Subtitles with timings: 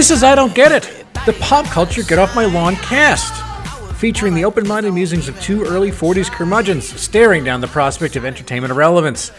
[0.00, 3.34] This is I Don't Get It, the pop culture Get Off My Lawn cast,
[3.98, 8.24] featuring the open minded musings of two early 40s curmudgeons staring down the prospect of
[8.24, 9.30] entertainment irrelevance.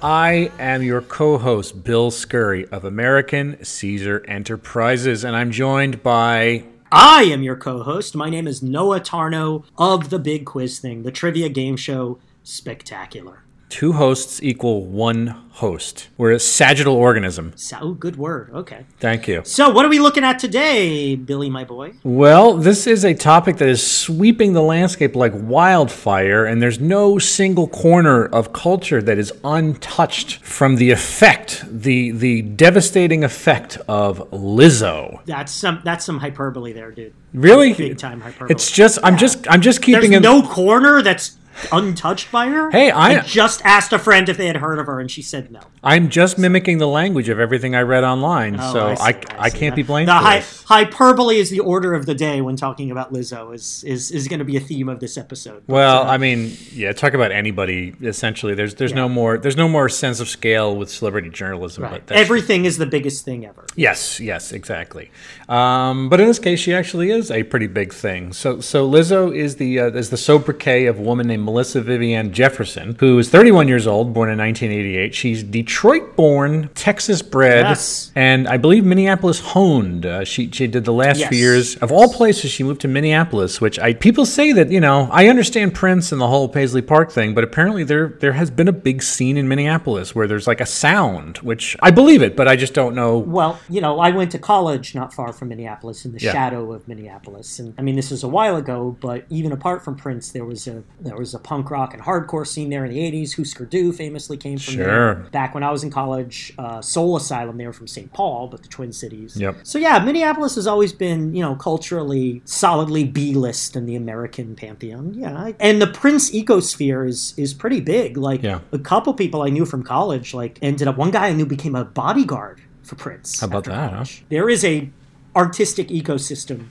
[0.00, 6.62] I am your co host, Bill Scurry of American Caesar Enterprises, and I'm joined by.
[6.92, 8.14] I am your co host.
[8.14, 13.43] My name is Noah Tarnow of The Big Quiz Thing, the trivia game show Spectacular.
[13.68, 16.08] Two hosts equal one host.
[16.16, 17.52] We're a sagittal organism.
[17.56, 18.50] So, oh, good word.
[18.52, 18.84] Okay.
[18.98, 19.42] Thank you.
[19.44, 21.94] So, what are we looking at today, Billy, my boy?
[22.02, 27.18] Well, this is a topic that is sweeping the landscape like wildfire, and there's no
[27.18, 34.18] single corner of culture that is untouched from the effect, the the devastating effect of
[34.30, 35.24] Lizzo.
[35.24, 37.14] That's some that's some hyperbole there, dude.
[37.32, 37.72] Really?
[37.74, 38.50] Big time hyperbole.
[38.50, 40.22] It's just I'm just I'm just keeping There's it.
[40.22, 41.36] no corner that's
[41.72, 42.70] untouched by her.
[42.70, 45.50] Hey, I- just asked a friend if they had heard of her, and she said
[45.50, 45.60] no.
[45.82, 49.08] I'm just mimicking the language of everything I read online, Oh, so I see, I,
[49.08, 52.40] I I, can't be blamed The for hy- hyperbole is the order of the day
[52.40, 53.54] when talking about Lizzo.
[53.54, 55.62] Is is, is going to be a theme of this episode.
[55.66, 57.94] But, Well, uh, I mean, yeah, talk about anybody.
[58.02, 61.82] Essentially, there's there's no more there's no more sense of scale with celebrity journalism.
[61.84, 61.92] right.
[61.92, 63.66] But that's everything is the biggest thing ever.
[63.76, 65.10] Yes, yes, exactly.
[65.48, 68.32] Um, but in this case, she actually is a pretty big thing.
[68.32, 72.32] So, so Lizzo is the uh, is the sobriquet of a woman named Melissa Vivian
[72.32, 75.14] Jefferson, who is 31 years old, born in 1988.
[75.14, 78.10] She's Detroit-born, Texas-bred, Yes.
[78.16, 80.04] and I believe Minneapolis-honed.
[80.04, 81.28] Uh, she she did the last Yes.
[81.28, 82.50] few years of all places.
[82.50, 86.20] She moved to Minneapolis, which I people say that you know I understand Prince and
[86.20, 89.46] the whole Paisley Park thing, but apparently there there has been a big scene in
[89.46, 93.18] Minneapolis where there's like a sound, which I believe it, but I just don't know
[93.18, 96.32] Well, you know, I went to college not far from Minneapolis, in the Yeah.
[96.32, 98.96] shadow of Minneapolis, and I mean, this is a while ago.
[99.00, 102.46] But even apart from Prince, there was a there was a punk rock and hardcore
[102.46, 103.36] scene there in the '80s.
[103.36, 104.84] Husker Du famously came from Sure.
[104.84, 105.14] there.
[105.32, 108.12] Back when I was in college, uh, Soul Asylum, they were from St.
[108.12, 109.36] Paul, but the Twin Cities.
[109.36, 109.56] Yep.
[109.62, 115.14] So yeah, Minneapolis has always been, you know, culturally solidly B-list in the American pantheon.
[115.14, 118.16] Yeah, and the Prince ecosphere is is pretty big.
[118.16, 118.60] Like Yeah.
[118.72, 120.96] a couple people I knew from college, like ended up.
[120.96, 123.40] One guy I knew became a bodyguard for Prince.
[123.40, 124.04] How about that, huh?
[124.28, 124.90] There is a
[125.34, 126.66] artistic ecosystem.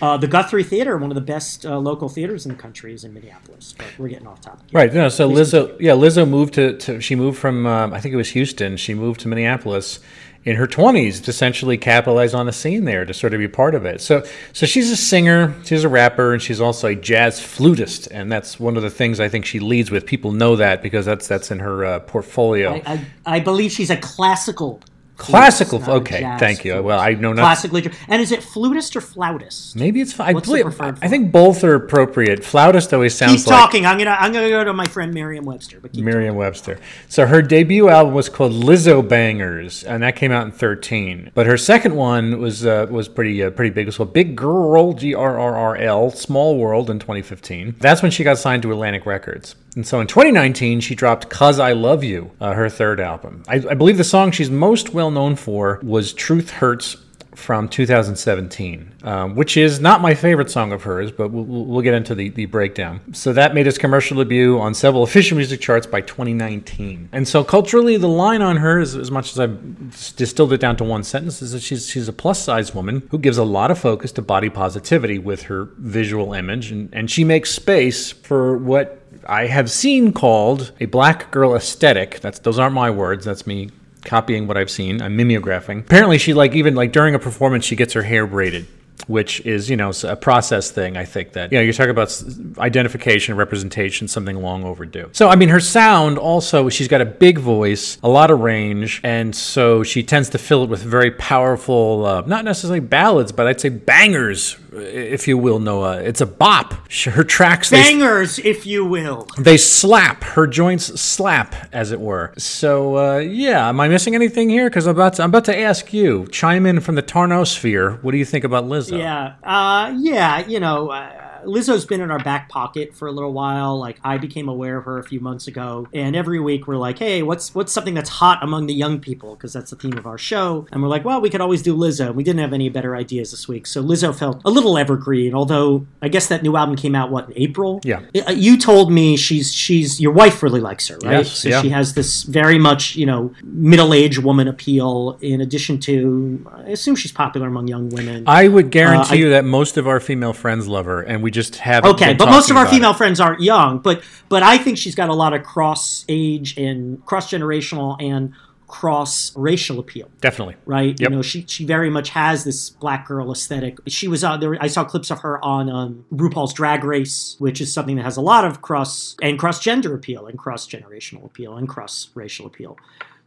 [0.00, 3.04] Uh, the Guthrie Theater, one of the best uh, local theaters in the country, is
[3.04, 3.74] in Minneapolis.
[3.76, 4.70] But we're getting off topic.
[4.70, 4.80] here.
[4.80, 4.92] Right.
[4.92, 5.08] No.
[5.08, 8.30] So Lizzo, yeah, Lizzo moved to, to she moved from um, I think it was
[8.30, 8.76] Houston.
[8.76, 10.00] She moved to Minneapolis
[10.44, 13.74] in her twenties to essentially capitalize on the scene there to sort of be part
[13.74, 14.00] of it.
[14.00, 18.30] So so she's a singer, she's a rapper, and she's also a jazz flutist, and
[18.30, 20.06] that's one of the things I think she leads with.
[20.06, 22.74] People know that because that's that's in her uh, portfolio.
[22.74, 24.80] I, I, I believe she's a classical.
[25.16, 25.80] Classical.
[25.80, 26.20] flutist, okay.
[26.20, 26.82] jazz Thank you.
[26.82, 27.42] Well, I know not.
[27.42, 27.98] Classic literature.
[28.08, 29.74] And is it flutist or flautist?
[29.76, 30.18] Maybe it's.
[30.20, 30.64] I What's believe.
[30.64, 32.44] preferred I think both are appropriate.
[32.44, 33.86] Flautist always sounds Keep like talking.
[33.86, 35.80] I'm gonna I'm gonna go to my friend Merriam-Webster.
[35.80, 36.78] But Merriam-Webster.
[37.08, 41.30] So her debut album was called Lizzobangers, and that came out in '13.
[41.34, 43.82] But her second one was uh, was pretty uh, pretty big.
[43.82, 47.76] It was called Big Girl, G R R R L, Small World in 2015.
[47.78, 49.54] That's when she got signed to Atlantic Records.
[49.76, 53.42] And so in 2019, she dropped "Cuz I Love You," uh, her third album.
[53.46, 56.96] I, I believe the song she's most well known for was "Truth Hurts."
[57.34, 61.82] From 2017, um, which is not my favorite song of hers, but we'll, we'll we'll
[61.82, 62.98] get into the, the breakdown.
[63.12, 67.10] So that made its commercial debut on several official music charts by 2019.
[67.12, 70.76] And so culturally, the line on her, is, as much as I've distilled it down
[70.78, 73.70] to one sentence, is that she's she's a plus size woman who gives a lot
[73.70, 78.56] of focus to body positivity with her visual image, and, and she makes space for
[78.56, 82.20] what I have seen called a black girl aesthetic.
[82.20, 83.24] That's those aren't my words.
[83.24, 83.70] That's me
[84.04, 85.02] copying what I've seen.
[85.02, 85.80] I'm mimeographing.
[85.80, 88.66] Apparently, she like even like during a performance, she gets her hair braided.
[89.08, 90.96] Which is, you know, a process thing.
[90.96, 92.20] I think that, you know, you're talking about
[92.58, 95.10] identification, representation, something long overdue.
[95.12, 99.00] So, I mean, her sound also, she's got a big voice, a lot of range,
[99.04, 103.46] and so she tends to fill it with very powerful, uh, not necessarily ballads, but
[103.46, 106.02] I'd say bangers, if you will, Noah.
[106.02, 106.74] It's a bop.
[107.04, 109.26] Her tracks, they, Bangers, if you will.
[109.38, 110.22] they slap.
[110.24, 112.32] Her joints slap, as it were.
[112.38, 114.68] So, uh, yeah, am I missing anything here?
[114.68, 116.26] Because I'm about to, I'm about to ask you.
[116.28, 118.02] Chime in from the Tarnosphere.
[118.02, 118.98] What do you think about Lizzo?
[118.98, 120.46] Yeah, uh, yeah.
[120.46, 123.78] You know, uh, Lizzo's been in our back pocket for a little while.
[123.78, 126.98] Like I became aware of her a few months ago, and every week we're like,
[126.98, 130.06] "Hey, what's what's something that's hot among the young people?" Because that's the theme of
[130.06, 130.66] our show.
[130.72, 133.30] And we're like, "Well, we could always do Lizzo." We didn't have any better ideas
[133.30, 135.34] this week, so Lizzo felt a little evergreen.
[135.34, 137.80] Although I guess that new album came out what in April.
[137.84, 138.00] Yeah.
[138.26, 141.18] Uh, You told me she's she's your wife really likes her, right?
[141.18, 141.62] Yes, so yeah.
[141.62, 145.16] she has this very much you know middle aged woman appeal.
[145.20, 148.24] In addition to, I assume she's popular among young women.
[148.26, 151.22] I would guarantee Uh, I- you that most of our female friends love her, and
[151.22, 151.90] we just haven't.
[151.92, 152.96] Okay, but most of our female it.
[152.96, 153.78] friends aren't young.
[153.78, 158.32] But but I think she's got a lot of cross age and cross generational and
[158.66, 160.56] cross racial appeal Definitely.
[160.64, 160.98] right?
[160.98, 161.10] Yep.
[161.10, 163.78] You know, she she very much has this black girl aesthetic.
[163.86, 164.56] She was on there.
[164.60, 168.16] I saw clips of her on um, RuPaul's Drag Race, which is something that has
[168.16, 172.46] a lot of cross and cross gender appeal and cross generational appeal and cross racial
[172.46, 172.78] appeal.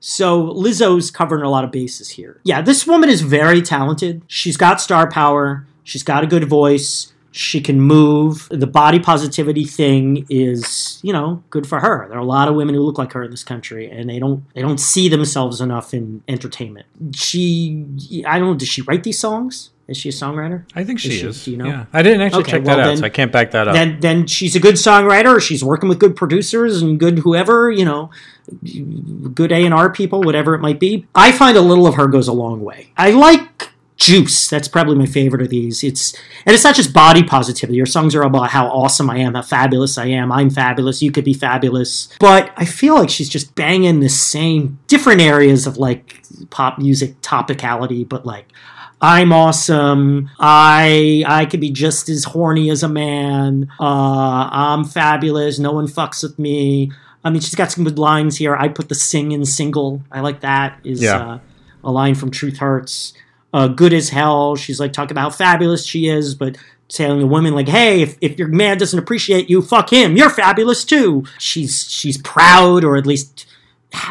[0.01, 2.41] So Lizzo's covering a lot of bases here.
[2.43, 4.23] Yeah, this woman is very talented.
[4.27, 5.67] She's got star power.
[5.83, 7.13] She's got a good voice.
[7.31, 8.47] She can move.
[8.49, 12.07] The body positivity thing is, you know, good for her.
[12.09, 14.17] There are a lot of women who look like her in this country, and they
[14.19, 16.87] don't they don't see themselves enough in entertainment.
[17.15, 19.69] She, I don't know, does she write these songs?
[19.87, 20.65] Is she a songwriter?
[20.75, 21.47] I think she Is she- is.
[21.47, 21.65] you know?
[21.65, 21.85] Yeah.
[21.91, 23.73] I didn't actually Okay, check well that out, so I can't back that up.
[23.73, 25.41] then then she's a good songwriter.
[25.41, 28.11] She's working with good producers and good whoever you know,
[29.33, 31.05] good A and R people, whatever it might be.
[31.15, 32.91] I find a little of her goes a long way.
[32.97, 33.48] I like
[33.99, 34.47] Juice.
[34.49, 35.83] That's probably my favorite of these.
[35.83, 36.13] It's
[36.45, 37.77] and it's not just body positivity.
[37.79, 40.31] Her songs are about how awesome I am, how fabulous I am.
[40.31, 41.01] I'm fabulous.
[41.01, 42.07] You could be fabulous.
[42.19, 47.19] But I feel like she's just banging the same different areas of like pop music
[47.21, 48.45] topicality, but like
[49.01, 50.29] I'm awesome.
[50.39, 53.69] I I could be just as horny as a man.
[53.79, 55.59] Uh, I'm fabulous.
[55.59, 56.91] No one fucks with me.
[57.23, 58.55] I mean, she's got some good lines here.
[58.55, 60.03] I put the sing in single.
[60.09, 60.79] I like that.
[60.85, 61.17] Is Yeah.
[61.33, 61.39] uh,
[61.83, 63.13] a line from Truth Hurts.
[63.51, 64.55] Uh, good as hell.
[64.55, 66.57] She's like talking about how fabulous she is, but
[66.87, 70.15] telling a woman like, "Hey, if, if your man doesn't appreciate you, fuck him.
[70.15, 73.45] You're fabulous too." She's she's proud, or at least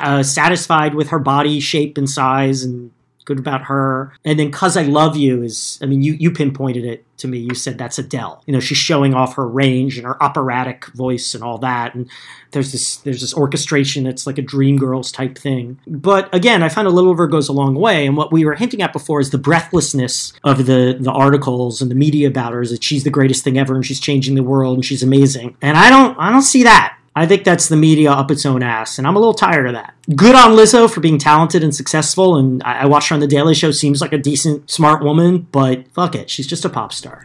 [0.00, 2.90] uh, satisfied with her body shape and size and
[3.24, 4.12] good about her.
[4.24, 7.38] And then Cuz I Love You is, I mean, you, you pinpointed it to me.
[7.38, 8.42] You said that's Adele.
[8.46, 11.94] You know, she's showing off her range and her operatic voice and all that.
[11.94, 12.08] And
[12.52, 15.78] there's this, there's this orchestration that's like a Dreamgirls type thing.
[15.86, 18.06] But again, I find a little of her goes a long way.
[18.06, 21.90] And what we were hinting at before is the breathlessness of the, the articles and
[21.90, 24.42] the media about her is that she's the greatest thing ever and she's changing the
[24.42, 25.56] world and she's amazing.
[25.60, 26.97] And I don't, I don't see that.
[27.18, 29.72] I think that's the media up its own ass, and I'm a little tired of
[29.74, 29.94] that.
[30.14, 33.26] Good on Lizzo for being talented and successful, and I, I watched her on The
[33.26, 33.70] Daily Show.
[33.70, 37.24] Seems like a decent, smart woman, but fuck it, she's just a pop star.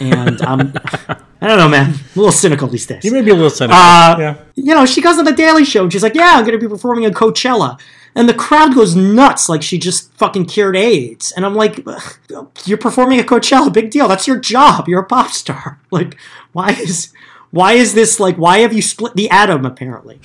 [0.00, 0.72] And I'm,
[1.40, 3.04] I don't know, man, a little cynical these days.
[3.04, 3.78] you may be a little cynical.
[3.78, 4.36] Uh, yeah.
[4.54, 6.64] You know, she goes on The Daily Show, and she's like, "Yeah, I'm going to
[6.64, 7.80] be performing at Coachella."
[8.14, 11.32] And the crowd goes nuts, like she just fucking cured AIDS.
[11.32, 11.84] And I'm like,
[12.64, 14.08] "You're performing at Coachella, big deal.
[14.08, 14.88] That's your job.
[14.88, 15.78] You're a pop star.
[15.90, 16.16] Like,
[16.52, 17.12] why is
[17.56, 18.36] why is this like?
[18.36, 19.64] Why have you split the atom?
[19.66, 20.20] Apparently,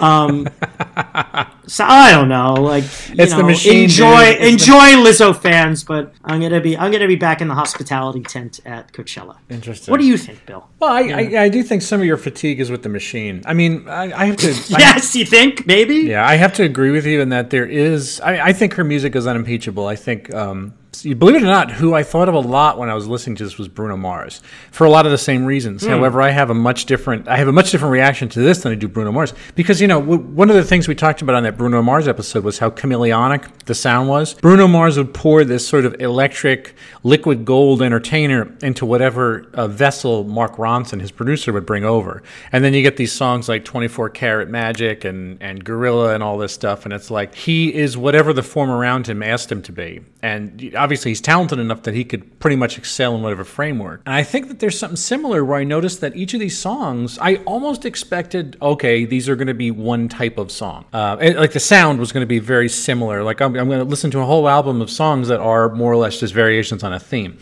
[0.00, 0.46] um,
[1.66, 2.54] so I don't know.
[2.54, 4.22] Like, you It's the machine, enjoy.
[4.24, 8.22] It's enjoy Lizzo fans, but I'm gonna be I'm gonna be back in the hospitality
[8.22, 9.36] tent at Coachella.
[9.48, 9.90] Interesting.
[9.92, 10.68] What do you think, Bill?
[10.80, 13.42] Well, I, I, I do think some of your fatigue is with the machine.
[13.46, 14.50] I mean, I, I have to.
[14.76, 15.94] I- Yes, you think maybe?
[15.96, 18.20] yeah, I have to agree with you in that there is.
[18.20, 19.86] I, I think her music is unimpeachable.
[19.86, 22.88] I think, um, you believe it or not, who I thought of a lot when
[22.88, 24.40] I was listening to this was Bruno Mars
[24.70, 25.84] for a lot of the same reasons.
[25.84, 25.90] Hmm.
[25.90, 27.28] However, I have a much different.
[27.28, 29.88] I have a much different reaction to this than I do Bruno Mars because you
[29.88, 32.58] know w- one of the things we talked about on that Bruno Mars episode was
[32.58, 34.34] how chameleonic the sound was.
[34.34, 40.24] Bruno Mars would pour this sort of electric, liquid gold entertainer into whatever uh, vessel
[40.24, 42.22] Mark Ronson, his producer, would bring over,
[42.52, 46.38] and then you get these songs like 24 Karat Magic and and Gorilla and all
[46.38, 49.72] this stuff, and it's like he is whatever the form around him asked him to
[49.72, 54.02] be, and obviously he's talented enough that he could pretty much excel in whatever framework.
[54.06, 57.16] And I think that there's something similar where I noticed that each of these songs,
[57.20, 60.84] I almost expected, okay, these are going to be one type of song.
[60.92, 63.22] Uh, and, like the sound was going to be very similar.
[63.22, 65.92] Like I'm, I'm going to listen to a whole album of songs that are more
[65.92, 67.38] or less just variations on a theme.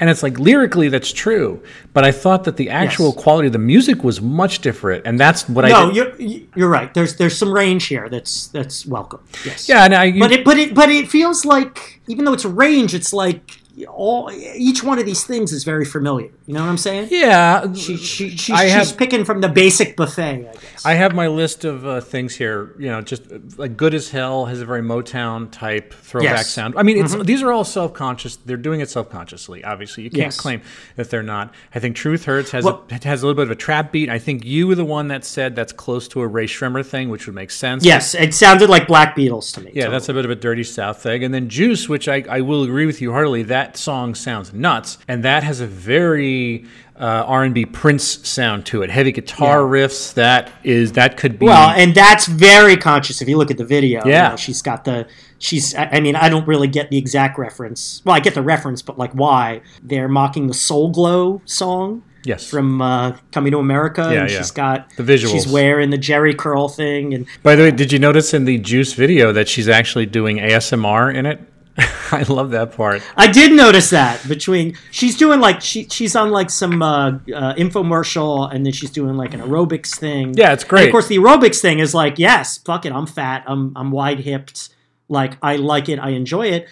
[0.00, 1.60] And it's like lyrically, that's true.
[1.92, 3.22] But I thought that the actual Yes.
[3.24, 5.06] quality of the music was much different.
[5.06, 6.14] And that's what I No, you're
[6.54, 6.94] you're right.
[6.94, 9.20] There's there's some range here that's that's welcome.
[9.44, 9.68] Yes.
[9.68, 12.44] Yeah, and I, you, But it but it but it feels like even though it's
[12.44, 16.30] range, it's like all each one of these things is very familiar.
[16.46, 17.08] You know what I'm saying?
[17.10, 17.72] yeah.
[17.74, 20.86] She, she, she's, have- picking from the basic buffet, I guess.
[20.86, 22.74] I have my list of uh, things here.
[22.78, 26.50] You know, just uh, like "Good as Hell" has a very Motown type throwback Yes.
[26.50, 26.74] sound.
[26.76, 28.36] I mean, it's these are all self-conscious.
[28.36, 29.64] They're doing it self-consciously.
[29.64, 30.40] Obviously, you can't Yes.
[30.40, 30.62] claim
[30.96, 31.52] that they're not.
[31.74, 34.08] I think "Truth Hurts" has Well- a, has a little bit of a trap beat.
[34.08, 37.08] I think you were the one that said that's close to a Rae Sremmurd thing,
[37.10, 37.84] which would make sense.
[37.84, 39.72] yes, it sounded like Black Beatles to me.
[39.74, 41.22] Yeah, that's a bit of a dirty South thing.
[41.24, 44.98] And then Juice, which I, I will agree with you heartily, that song sounds nuts,
[45.08, 46.64] and that has a very
[46.96, 48.90] uh, R&B Prince sound to it.
[48.90, 50.14] Heavy guitar riffs.
[50.14, 53.64] That is that could be Well, and that's very conscious if you look at the
[53.64, 54.04] video.
[54.04, 54.30] you Yeah.
[54.30, 55.06] know, she's got the
[55.38, 58.02] she's I I mean, I don't really get the exact reference.
[58.04, 59.60] Well, I get the reference, but like why?
[59.82, 62.48] They're mocking the Soul Glo song yes.
[62.50, 64.38] from uh, Coming to America Yeah, and yeah.
[64.38, 65.30] she's got The visuals.
[65.32, 68.58] She's wearing the Jheri curl thing and By the way, did you notice in the
[68.58, 71.40] Juice video that she's actually doing ASMR in it?
[72.12, 73.02] I love that part.
[73.16, 77.54] I did notice that between she's doing like she she's on like some uh, uh,
[77.54, 80.34] infomercial and then she's doing like an aerobics thing.
[80.36, 80.86] Yeah, it's And great.
[80.86, 84.20] of course, the aerobics thing is like, yes, fuck it, I'm fat, I'm I'm wide
[84.20, 84.70] hipped,
[85.08, 86.66] like I like it, I enjoy it.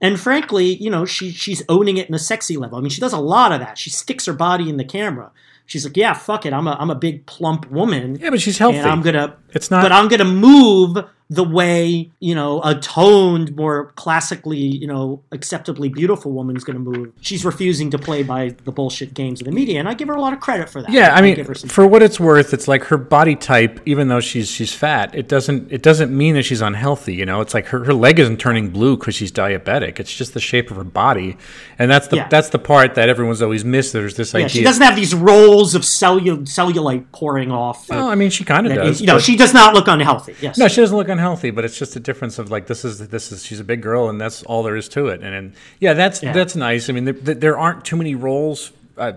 [0.00, 2.78] And frankly, you know, she she's owning it in a sexy level.
[2.78, 3.78] I mean, she does a lot of that.
[3.78, 5.30] She sticks her body in the camera.
[5.66, 8.16] She's like, yeah, fuck it, I'm a I'm a big plump woman.
[8.20, 8.78] yeah, but she's healthy.
[8.78, 10.98] and I'm gonna It's not- but I'm gonna move
[11.32, 17.12] the way you know a toned, more classically you know acceptably beautiful woman's gonna move.
[17.20, 20.14] She's refusing to play by the bullshit games of the media, and I give her
[20.14, 20.90] a lot of credit for that.
[20.90, 23.80] Yeah, I mean, her some for what it's worth, it's like her body type.
[23.86, 27.14] Even though she's she's fat, it doesn't it doesn't mean that she's unhealthy.
[27.14, 29.98] You know, it's like her, her leg isn't turning blue because she's diabetic.
[29.98, 31.36] It's just the shape of her body,
[31.78, 32.28] and that's the Yeah.
[32.28, 33.92] that's the part that everyone's always missed.
[33.92, 34.48] There's this yeah, idea.
[34.50, 37.88] she doesn't have these rolls of cellu- cellulite pouring off.
[37.88, 39.00] Well, I mean, she kind of does.
[39.00, 40.34] you know, she does not look unhealthy.
[40.40, 40.58] Yes.
[40.58, 43.32] No, she doesn't look unhealthy, but it's just a difference of like this is this
[43.32, 45.22] is she's a big girl and that's all there is to it.
[45.22, 46.32] And, and yeah, that's Yeah.
[46.32, 46.88] that's nice.
[46.90, 49.12] I mean, there, there aren't too many roles, uh,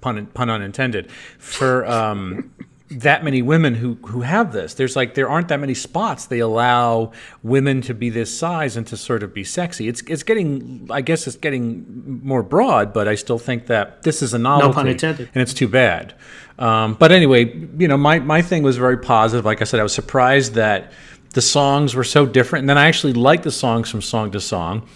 [0.00, 2.52] pun pun unintended, for um,
[2.90, 4.74] that many women who who have this.
[4.74, 8.86] There's like there aren't that many spots they allow women to be this size and
[8.88, 9.88] to sort of be sexy.
[9.88, 14.22] It's it's getting I guess it's getting more broad, but I still think that this
[14.22, 15.30] is a novelty, intended.
[15.34, 16.14] and it's too bad.
[16.58, 19.46] Um, but anyway, you know, my, my thing was very positive.
[19.46, 20.92] Like I said, I was surprised that
[21.32, 24.40] the songs were so different, and then I actually liked the songs from song to
[24.40, 24.86] song.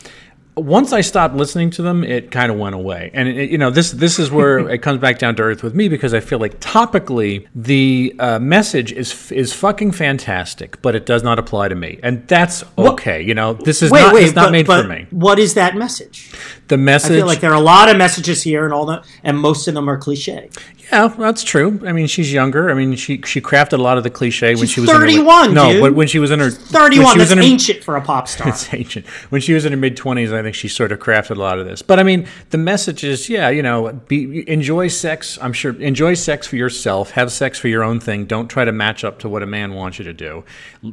[0.57, 3.71] Once I stopped listening to them, it kind of went away, and it, you know
[3.71, 6.39] this this is where it comes back down to earth with me because I feel
[6.39, 11.75] like topically the uh, message is is fucking fantastic, but it does not apply to
[11.75, 13.21] me, and that's okay.
[13.21, 15.07] You know, this is wait, not wait, it's not but, made but for me.
[15.11, 16.33] what is that message?
[16.69, 17.13] The message.
[17.13, 19.69] I feel like there are a lot of messages here, and all that, and most
[19.69, 20.49] of them are cliche.
[20.93, 21.81] Yeah, that's true.
[21.87, 22.71] I mean, she's younger.
[22.71, 25.01] I mean, she she crafted a lot of the cliche when she was in her-
[25.03, 25.81] 31, no, dude.
[25.83, 27.13] but when she was in her Thirty-one.
[27.15, 28.49] she was That's her, ancient for a pop star.
[28.55, 29.07] It's ancient.
[29.31, 31.59] When she was in her mid twenties, I think she sort of crafted a lot
[31.59, 31.81] of this.
[31.83, 35.39] But I mean, the message is, yeah, you know, be, enjoy sex.
[35.41, 37.13] I'm sure enjoy sex for yourself.
[37.13, 38.27] Have sex for your own thing.
[38.27, 40.45] Don't try to match up to what a man wants you to do.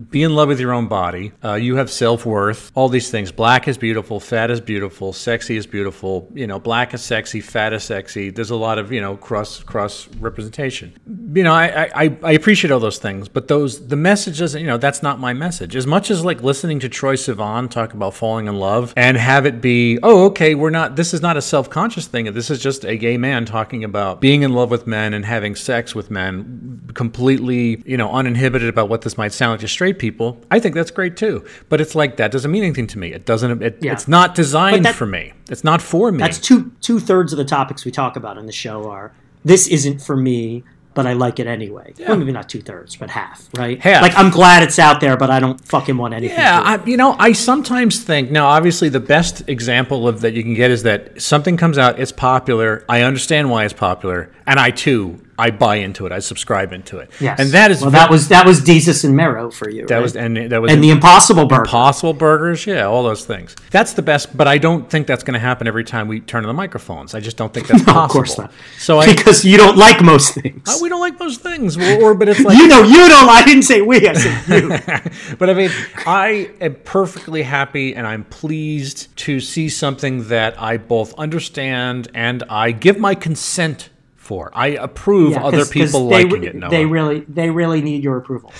[0.09, 1.33] Be in love with your own body.
[1.43, 2.71] Uh, you have self worth.
[2.75, 3.31] All these things.
[3.31, 4.19] Black is beautiful.
[4.19, 5.11] Fat is beautiful.
[5.13, 6.27] Sexy is beautiful.
[6.33, 7.39] You know, black is sexy.
[7.39, 8.29] Fat is sexy.
[8.29, 10.93] There's a lot of you know cross cross representation.
[11.33, 14.59] You know, I, I I appreciate all those things, but those the message doesn't.
[14.59, 15.75] You know, that's not my message.
[15.75, 19.45] As much as like listening to Troye Sivan talk about falling in love and have
[19.45, 20.95] it be, oh, okay, we're not.
[20.95, 22.25] This is not a self conscious thing.
[22.33, 25.55] This is just a gay man talking about being in love with men and having
[25.55, 29.99] sex with men, completely you know uninhibited about what this might sound like to straight
[29.99, 30.41] people.
[30.49, 31.45] I think that's great too.
[31.69, 33.13] But it's like that doesn't mean anything to me.
[33.13, 33.61] It doesn't.
[33.61, 33.93] It, Yeah.
[33.93, 35.33] It's not designed that- for me.
[35.51, 36.17] It's not for me.
[36.17, 39.11] That's two two thirds of the topics we talk about in the show are
[39.43, 41.93] this isn't for me, but I like it anyway.
[41.99, 43.79] Well, maybe not two thirds, but half, right?
[43.79, 44.01] Half.
[44.01, 46.37] Like I'm glad it's out there, but I don't fucking want anything.
[46.37, 48.47] Yeah, to do with I, you know, I sometimes think now.
[48.47, 52.11] Obviously, the best example of that you can get is that something comes out, it's
[52.11, 52.83] popular.
[52.89, 56.11] I understand why it's popular, and I too, I buy into it.
[56.11, 57.09] I subscribe into it.
[57.21, 57.39] Yes.
[57.39, 59.87] and that is well, that was that was Desus and Mero for you.
[59.87, 60.01] that right?
[60.01, 61.61] was and that was and the Impossible Burger.
[61.61, 63.55] Impossible Burgers, yeah, all those things.
[63.71, 66.43] That's the best, but I don't think that's going to happen every time we turn
[66.43, 67.15] on the microphones.
[67.15, 68.03] I just don't think that's No, possible.
[68.03, 68.51] of course not.
[68.77, 70.67] So I, because you don't like most things.
[70.67, 73.29] Uh, we don't like most things, or, or but it's like you know, you don't.
[73.29, 74.09] I didn't say we.
[74.09, 74.67] I said you.
[75.39, 75.71] but I mean,
[76.05, 82.43] I am perfectly happy and I'm pleased to see something that I both understand and
[82.49, 83.89] I give my consent
[84.31, 84.49] for.
[84.53, 86.55] I approve Yeah, other 'cause- 'cause people they, liking it.
[86.55, 86.69] Noah.
[86.69, 88.53] They really, they really need your approval.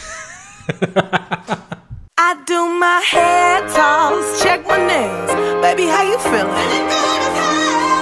[2.17, 5.31] I do my hair toss, check my nails.
[5.61, 6.83] Baby, how you feeling?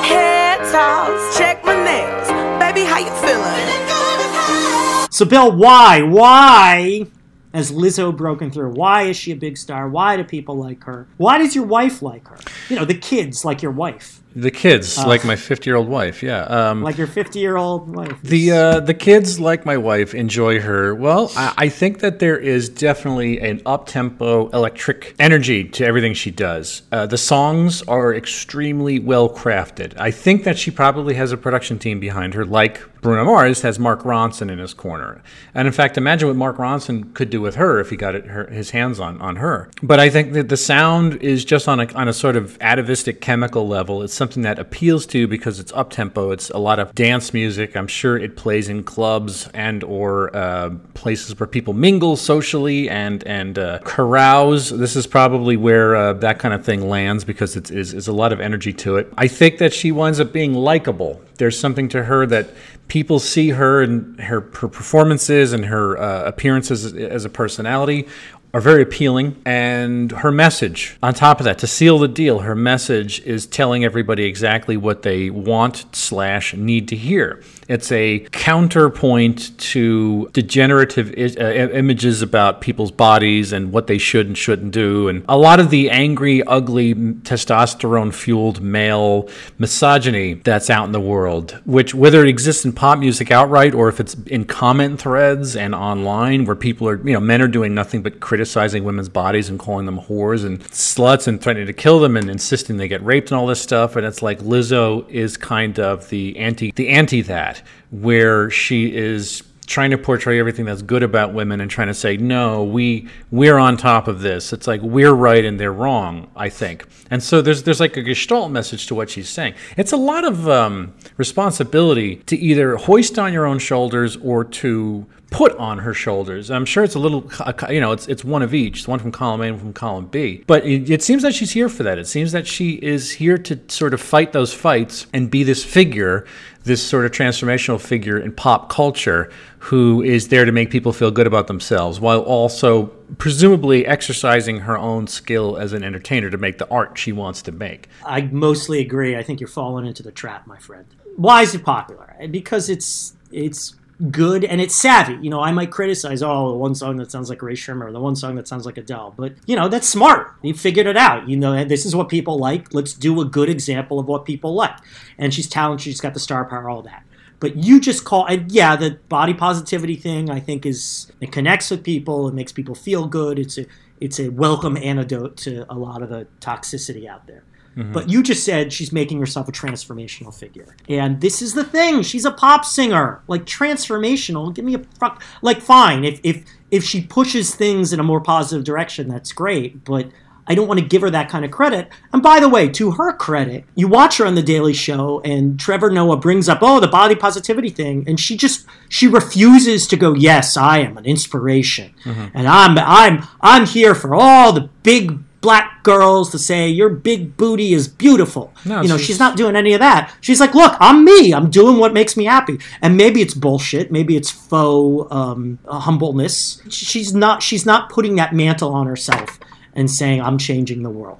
[0.09, 2.27] Hair toss, check my nails.
[2.59, 5.09] Baby, how you feeling?
[5.11, 7.05] So, Bill, why, why
[7.53, 8.71] has Lizzo broken through?
[8.73, 9.87] Why is she a big star?
[9.89, 11.07] Why do people like her?
[11.17, 12.37] Why does your wife like her?
[12.69, 16.21] You know, the kids like your wife, the kids, like my 50 year old wife,
[16.21, 16.43] yeah.
[16.43, 18.21] Um, like your fifty-year-old wife.
[18.21, 20.93] The uh, the kids, like my wife, enjoy her.
[20.93, 26.13] Well, I, I think that there is definitely an up tempo, electric energy to everything
[26.13, 26.83] she does.
[26.91, 29.97] Uh, the songs are extremely well crafted.
[29.97, 33.79] I think that she probably has a production team behind her, like Bruno Mars has
[33.79, 35.21] Mark Ronson in his corner.
[35.53, 38.25] And in fact, imagine what Mark Ronson could do with her if he got it,
[38.25, 39.69] her, his hands on, on her.
[39.81, 43.21] But I think that the sound is just on a, on a sort of atavistic
[43.21, 44.03] chemical level.
[44.03, 46.29] It's something that appeals to because it's up tempo.
[46.29, 47.75] It's a lot of dance music.
[47.75, 53.23] I'm sure it plays in clubs and or uh, places where people mingle socially and
[53.25, 54.69] and uh, carouse.
[54.69, 58.13] This is probably where uh, that kind of thing lands because it's is, is a
[58.13, 59.11] lot of energy to it.
[59.17, 61.21] I think that she winds up being likable.
[61.37, 62.49] There's something to her that
[62.89, 68.07] people see her and her, her performances and her uh, appearances as a personality
[68.53, 69.41] are very appealing.
[69.45, 73.83] And her message, on top of that, to seal the deal, her message is telling
[73.83, 77.43] everybody exactly what they want slash need to hear.
[77.69, 84.25] It's a counterpoint to degenerative I- uh, images about people's bodies and what they should
[84.25, 85.07] and shouldn't do.
[85.07, 90.99] And a lot of the angry, ugly, testosterone fueled male misogyny that's out in the
[90.99, 95.55] world, which, whether it exists in pop music outright or if it's in comment threads
[95.55, 99.47] and online where people are, you know, men are doing nothing but criticizing women's bodies
[99.47, 103.03] and calling them whores and sluts and threatening to kill them and insisting they get
[103.03, 103.95] raped and all this stuff.
[103.95, 107.58] And it's like Lizzo is kind of the anti, the anti that,
[107.91, 112.17] where she is trying to portray everything that's good about women and trying to say
[112.17, 116.49] no we we're on top of this it's like we're right and they're wrong i
[116.49, 119.97] think and so there's there's like a gestalt message to what she's saying it's a
[119.97, 125.79] lot of um, responsibility to either hoist on your own shoulders or to put on
[125.79, 126.49] her shoulders.
[126.49, 127.29] I'm sure it's a little,
[127.69, 128.87] you know, it's it's one of each.
[128.87, 130.43] One from column A and from column B.
[130.47, 131.97] But it, it, seems that she's here for that.
[131.97, 135.63] It seems that she is here to sort of fight those fights and be this
[135.63, 136.25] figure,
[136.63, 141.11] this sort of transformational figure in pop culture who is there to make people feel
[141.11, 142.87] good about themselves while also
[143.17, 147.51] presumably exercising her own skill as an entertainer to make the art she wants to
[147.51, 147.87] make.
[148.05, 149.15] I mostly agree.
[149.15, 150.85] I think you're falling into the trap, my friend.
[151.15, 152.15] Why is it popular?
[152.29, 153.75] Because it's it's
[154.11, 155.17] good and it's savvy.
[155.21, 157.99] You know, I might criticize, oh, the one song that sounds like Rae Sremmurd, the
[157.99, 160.33] one song that sounds like Adele, but you know, that's smart.
[160.41, 161.27] He figured it out.
[161.27, 162.73] You know, this is what people like.
[162.73, 164.77] Let's do a good example of what people like.
[165.17, 165.83] And she's talented.
[165.83, 167.03] She's got the star power, all that.
[167.39, 171.71] But you just call, and yeah, the body positivity thing I think is it connects
[171.71, 172.27] with people.
[172.27, 173.39] It makes people feel good.
[173.39, 173.65] It's a
[173.99, 177.43] it's a welcome antidote to a lot of the toxicity out there.
[177.75, 177.93] Mm-hmm.
[177.93, 180.75] But you just said she's making herself a transformational figure.
[180.87, 182.01] And this is the thing.
[182.03, 183.21] She's a pop singer.
[183.27, 184.53] Like transformational.
[184.53, 186.03] Give me a fuck like fine.
[186.03, 189.83] If if if she pushes things in a more positive direction, that's great.
[189.85, 190.07] But
[190.49, 191.89] I don't want to give her that kind of credit.
[192.11, 195.59] And by the way, to her credit, you watch her on the Daily Show, and
[195.59, 199.95] Trevor Noah brings up, oh, the body positivity thing, and she just she refuses to
[199.95, 200.15] go.
[200.15, 202.35] Yes, I am an inspiration, mm-hmm.
[202.35, 207.37] and I'm I'm I'm here for all the big black girls to say your big
[207.37, 208.53] booty is beautiful.
[208.65, 210.13] No, you know, she's, she's, not doing any of that.
[210.21, 211.33] She's like, look, I'm me.
[211.33, 212.59] I'm doing what makes me happy.
[212.81, 213.91] And maybe it's bullshit.
[213.91, 216.61] Maybe it's faux um, humbleness.
[216.69, 217.41] She's not.
[217.41, 219.39] She's not putting that mantle on herself
[219.73, 221.19] and saying I'm changing the world.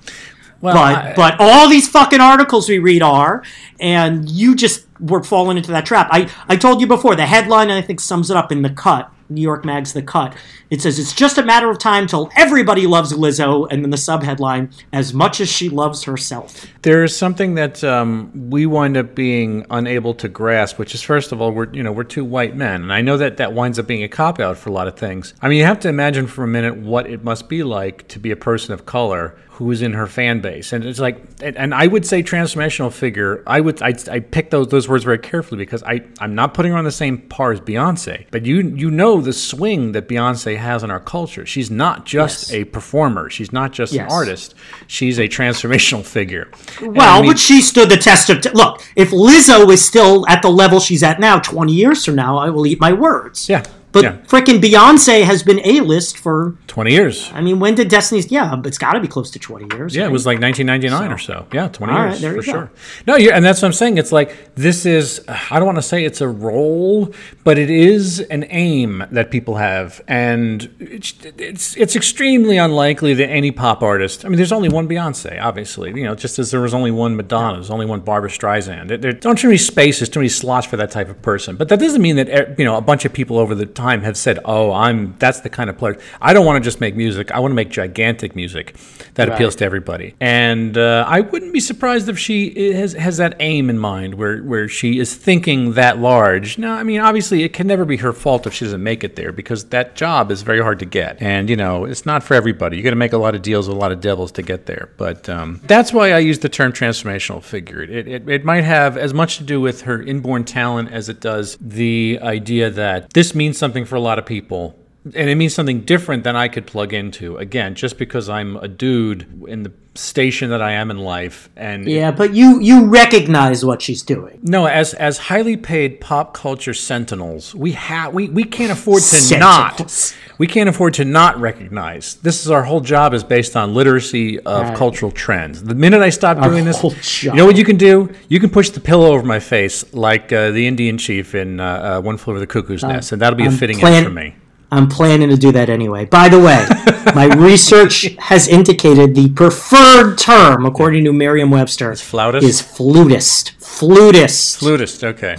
[0.62, 3.44] Well, but I, but all these fucking articles we read are,
[3.80, 6.10] and you just were falling into that trap.
[6.12, 9.12] I I told you before the headline I think sums it up in the cut
[9.30, 10.36] New York Mag's The Cut.
[10.70, 13.98] It says it's just a matter of time till everybody loves Lizzo, and then the
[13.98, 16.66] subheadline, as much as she loves herself.
[16.82, 21.42] There's something that um, we wind up being unable to grasp, which is first of
[21.42, 23.88] all, we're you know we're two white men, and I know that that winds up
[23.88, 25.34] being a cop out for a lot of things.
[25.42, 28.20] I mean, you have to imagine for a minute what it must be like to
[28.20, 31.76] be a person of color who is in her fan base, and it's like, and
[31.76, 33.44] I would say transformational figure.
[33.46, 36.72] I would I, I pick those those words very carefully because I I'm not putting
[36.72, 40.58] her on the same par as Beyonce, but you you know the swing that Beyonce
[40.58, 41.46] has in our culture.
[41.46, 42.62] She's not just yes.
[42.62, 43.30] a performer.
[43.30, 44.06] She's not just yes.
[44.06, 44.56] an artist.
[44.88, 46.52] She's a transformational figure.
[46.82, 48.84] Well, I mean, but she stood the test of t- look.
[48.96, 52.50] If Lizzo is still at the level she's at now, twenty years from now, I
[52.50, 53.50] will eat my words.
[53.50, 53.64] Yeah.
[53.92, 54.18] But yeah.
[54.28, 57.32] freaking Beyonce has been A list for 20 years.
[57.34, 58.32] I mean, when did Destiny's?
[58.32, 59.96] Yeah, it's got to be close to 20 years.
[59.96, 60.10] Yeah, right?
[60.10, 61.14] it was like 1999 so.
[61.14, 61.48] or so.
[61.52, 62.72] Yeah, 20 All years right, for sure.
[63.08, 63.98] No, and that's what I'm saying.
[63.98, 65.26] It's like this is.
[65.28, 69.56] I don't want to say it's a role, but it is an aim that people
[69.56, 74.24] have, and it's it's, it's extremely unlikely that any pop artist.
[74.24, 75.90] I mean, there's only one Beyonce, obviously.
[75.90, 78.88] You know, just as there was only one Madonna, there's only one Barbra Streisand.
[78.88, 81.56] There, there aren't too many spaces, too many slots for that type of person.
[81.56, 84.02] But that doesn't mean that eh, you know a bunch of people over the time
[84.02, 86.96] have said, "Oh, I'm that's the kind of player." I don't want to just make
[86.96, 87.32] music.
[87.32, 88.76] I want to make gigantic music
[89.16, 89.36] that right.
[89.36, 90.16] appeals to everybody.
[90.20, 94.42] And uh, I wouldn't be surprised if she has has that aim in mind, where
[94.44, 96.58] where she is thinking that large.
[96.58, 99.16] Now, I mean, obviously, it can never be her fault if she doesn't make it
[99.16, 102.34] there because that job is very hard to get, and you know, it's not for
[102.34, 102.78] everybody.
[102.78, 104.66] You got to make a lot of deals with a lot of devils to get
[104.66, 104.90] there.
[104.98, 107.82] But um, that's why I use the term transformational figure.
[107.82, 111.20] It, it it might have as much to do with her inborn talent as it
[111.20, 115.54] does the idea that this means something for a lot of people and it means
[115.54, 117.38] something different than I could plug into.
[117.38, 121.86] Again, just because I'm a dude in the station that I am in life, and
[121.88, 124.40] yeah, but you you recognize what she's doing.
[124.44, 129.08] No, as as highly paid pop culture sentinels, we have we we can't afford to
[129.08, 129.40] sentinels.
[129.40, 132.16] not we can't afford to not recognize.
[132.16, 134.78] This is our whole job is based on literacy of right.
[134.78, 135.64] cultural trends.
[135.64, 138.10] The minute I stop doing this, you know what you can do?
[138.28, 141.98] You can push the pillow over my face like uh, the Indian chief in uh,
[142.00, 144.06] uh, One Flew Over the Cuckoo's Nest, and that'll be I'm a fitting plan- end
[144.06, 144.36] for me.
[144.72, 146.06] I'm planning to do that anyway.
[146.06, 146.66] By the way,
[147.16, 152.46] My research has indicated the preferred term, according to Merriam-Webster, It's flautist?
[152.48, 153.54] is flutist.
[153.60, 154.58] Flutist.
[154.60, 155.04] Flutist.
[155.04, 155.36] Okay.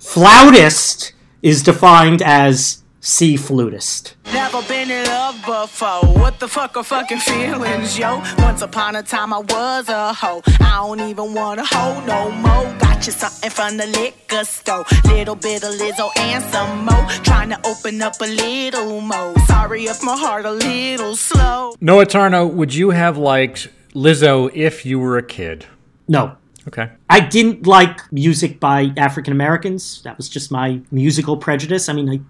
[0.00, 4.14] Flautist is defined as sea flutist.
[4.32, 6.06] Never been in love before.
[6.20, 8.22] What the fuck are fucking feelings, yo?
[8.38, 10.40] Once upon a time I was a hoe.
[10.60, 12.78] I don't even want a hoe no more.
[12.78, 14.84] Got you something from the liquor store.
[15.06, 17.06] Little bit of Lizzo and some more.
[17.24, 19.36] Trying to open up a little more.
[19.46, 21.74] Sorry if my heart a little slow.
[21.80, 25.66] Noah Tarnow, would you have liked Lizzo if you were a kid?
[26.06, 26.36] No.
[26.68, 26.88] Okay.
[27.10, 30.00] I didn't like music by African Americans.
[30.02, 31.88] That was just my musical prejudice.
[31.88, 32.20] I mean, I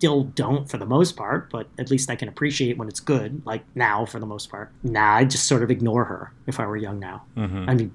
[0.00, 3.42] still don't for the most part, but at least I can appreciate when it's good,
[3.44, 4.72] like now for the most part.
[4.82, 7.24] Nah, I just sort of ignore her if I were young now.
[7.36, 7.68] Mm-hmm.
[7.68, 7.94] I mean,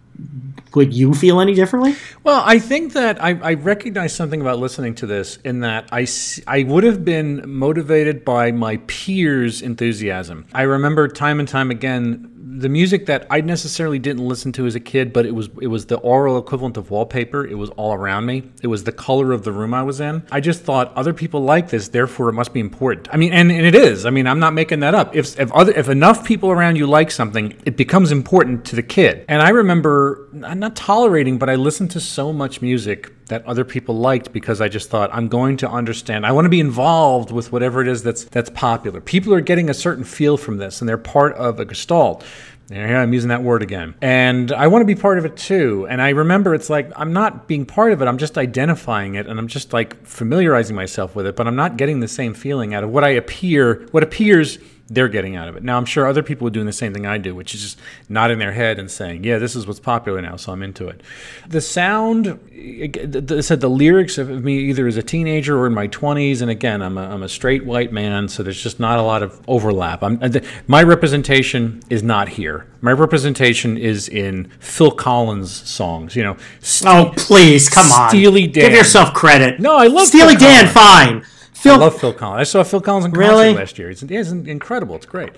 [0.75, 1.95] would you feel any differently?
[2.23, 6.05] Well, I think that I, I recognize something about listening to this in that I,
[6.47, 10.45] I would have been motivated by my peers' enthusiasm.
[10.53, 14.75] I remember time and time again the music that I necessarily didn't listen to as
[14.75, 17.45] a kid, but it was it was the oral equivalent of wallpaper.
[17.45, 18.43] It was all around me.
[18.61, 20.23] It was the color of the room I was in.
[20.31, 23.09] I just thought other people like this, therefore it must be important.
[23.11, 24.05] I mean, and, and it is.
[24.05, 25.15] I mean, I'm not making that up.
[25.15, 28.83] If if other if enough people around you like something, it becomes important to the
[28.83, 29.25] kid.
[29.27, 30.04] And I remember
[30.43, 34.61] I'm not tolerating, but I listened to so much music that other people liked because
[34.61, 36.25] I just thought I'm going to understand.
[36.25, 39.01] I want to be involved with whatever it is that's that's popular.
[39.01, 42.23] People are getting a certain feel from this, and they're part of a gestalt.
[42.69, 43.93] Here I'm using that word again.
[44.01, 45.85] And I want to be part of it too.
[45.87, 48.07] And I remember it's like I'm not being part of it.
[48.07, 51.77] I'm just identifying it and I'm just like familiarizing myself with it, but I'm not
[51.77, 55.55] getting the same feeling out of what I appear, what appears they're getting out of
[55.55, 55.63] it.
[55.63, 57.79] Now, I'm sure other people are doing the same thing I do, which is just
[58.07, 61.01] nodding their head and saying, "Yeah, this is what's popular now, so I'm into it."
[61.47, 65.87] The sound, I said the lyrics of me either as a teenager or in my
[65.87, 69.01] 20s, and again, I'm a, I'm a straight white man, so there's just not a
[69.01, 70.03] lot of overlap.
[70.03, 70.29] I'm, uh,
[70.67, 72.67] my representation is not here.
[72.81, 76.15] My representation is in Phil Collins songs.
[76.15, 76.37] You know,
[76.85, 78.09] Oh, please, come on.
[78.09, 78.65] Steely Dan.
[78.69, 79.59] Give yourself credit.
[79.59, 81.25] No, I love Steely Dan, fine.
[81.65, 82.39] Phil, I love Phil Collins.
[82.39, 83.53] I saw Phil Collins in concert Really?
[83.53, 83.89] last year.
[83.89, 84.95] It's, it's incredible.
[84.95, 85.31] It's great.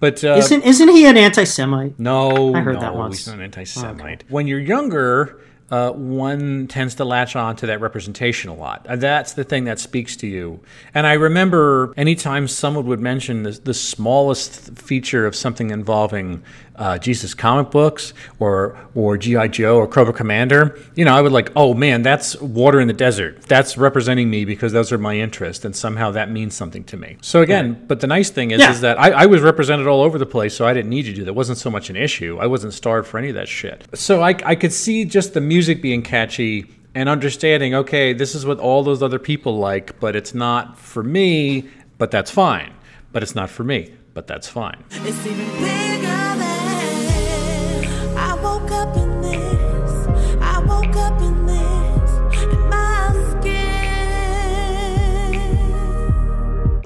[0.00, 1.98] But uh, isn't, isn't he an anti Semite?
[1.98, 3.18] no, I heard no, that once.
[3.18, 4.24] he's not an anti-Semite.
[4.28, 8.84] When you're younger, uh, one tends to latch on to that representation a lot.
[8.88, 10.60] That's the thing that speaks to you.
[10.92, 16.42] And I remember anytime someone would mention the, the smallest feature of something involving
[16.76, 21.30] uh, Jesus comic books or or GI Joe or Cobra Commander, you know, I would
[21.32, 23.42] like, oh man, that's water in the desert.
[23.42, 27.16] That's representing me because those are my interests, and somehow that means something to me.
[27.22, 28.70] So again, but the nice thing is, Yeah.
[28.72, 31.12] is that I, I was represented all over the place, so I didn't need to
[31.14, 31.30] do that.
[31.30, 32.38] It wasn't so much an issue.
[32.40, 33.86] I wasn't starved for any of that shit.
[33.94, 38.46] So I, I could see just the music being catchy and understanding, okay, this is
[38.46, 42.72] what all those other people like, but it's not for me, but that's fine.
[43.12, 44.82] But it's not for me, but that's fine.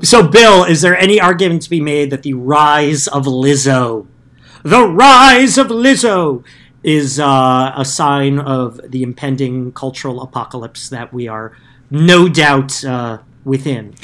[0.09, 4.07] So, Bill, is there any argument to be made that the rise of Lizzo,
[4.63, 6.43] the rise of Lizzo,
[6.83, 11.55] is uh, a sign of the impending cultural apocalypse that we are
[11.91, 13.97] no doubt uh, within?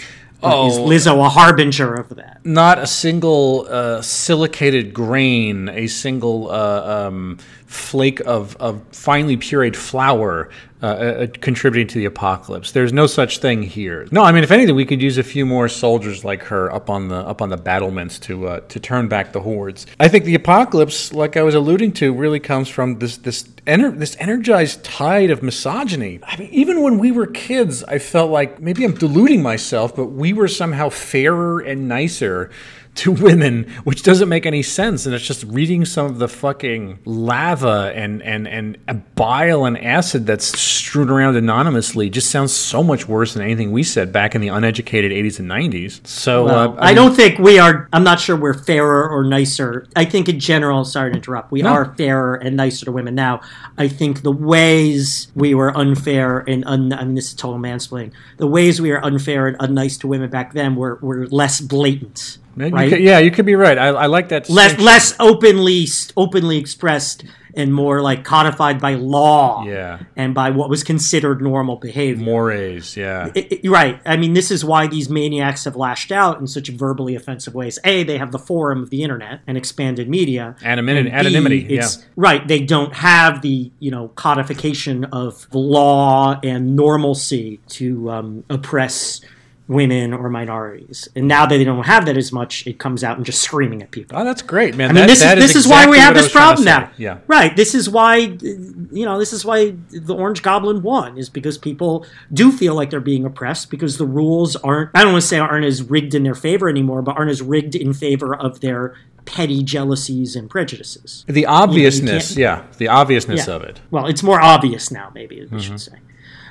[0.42, 0.68] Oh.
[0.68, 2.34] Is Lizzo a harbinger of that?
[2.44, 7.38] not a single uh, silicated grain, a single uh, um,
[7.74, 10.48] flake of, of finely pureed flour
[10.82, 12.72] uh, uh, contributing to the apocalypse.
[12.72, 14.06] There's no such thing here.
[14.12, 16.90] No, I mean, if anything, we could use a few more soldiers like her up
[16.90, 19.86] on the up on the battlements to uh, to turn back the hordes.
[19.98, 23.98] I think the apocalypse, like I was alluding to, really comes from this this ener-
[23.98, 26.20] this energized tide of misogyny.
[26.22, 30.06] I mean, even when we were kids, I felt like maybe I'm deluding myself, but
[30.06, 32.50] we were somehow fairer and nicer
[32.96, 35.04] to women, which doesn't make any sense.
[35.06, 38.78] And it's just reading some of the fucking lava and and and
[39.14, 43.82] bile and acid that's strewn around anonymously just sounds so much worse than anything we
[43.82, 46.06] said back in the uneducated 80s and 90s.
[46.06, 47.88] So Well, uh, I mean- don't think we are.
[47.92, 49.86] I'm not sure we're fairer or nicer.
[49.96, 51.70] I think in general, sorry to interrupt, we No.
[51.70, 53.40] are fairer and nicer to women now.
[53.76, 58.12] I think the ways we were unfair and un, I mean this is total mansplaining.
[58.36, 62.38] The ways we were unfair and unnice to women back then were, were less blatant.
[62.56, 62.88] You right?
[62.90, 63.76] could- yeah, you could be right.
[63.78, 64.48] I, I like that.
[64.48, 65.86] less less openly
[66.16, 67.24] openly expressed
[67.56, 70.00] and more like codified by law Yeah.
[70.16, 72.24] and by what was considered normal behavior.
[72.24, 72.96] mores.
[72.96, 73.30] Yeah.
[73.36, 74.00] I- I- right.
[74.04, 77.78] I mean, this is why these maniacs have lashed out in such verbally offensive ways.
[77.84, 80.56] A, they have the forum of the internet and expanded media.
[80.64, 82.46] Anonymity- And B, anonymity, it's- Right.
[82.46, 89.20] They don't have the you know codification of law and normalcy to um, oppress
[89.66, 91.08] women or minorities.
[91.16, 93.82] And now that they don't have that as much, it comes out and just screaming
[93.82, 94.18] at people.
[94.18, 94.90] Oh, that's great, man.
[94.90, 96.62] I mean, That- this that is this is why we have this was trying to
[96.62, 96.90] problem now.
[96.98, 97.18] Yeah.
[97.26, 97.56] right.
[97.56, 102.04] This is why you know this is why the Orange Goblin won is because people
[102.32, 104.90] do feel like they're being oppressed because the rules aren't.
[104.94, 107.40] I don't want to say aren't as rigged in their favor anymore, but aren't as
[107.40, 111.24] rigged in favor of their petty jealousies and prejudices.
[111.26, 113.54] The obviousness, can't- yeah, the obviousness Yeah.
[113.54, 113.80] of it.
[113.90, 115.94] Well, it's more obvious now, maybe we should mm-hmm.
[115.94, 115.98] say.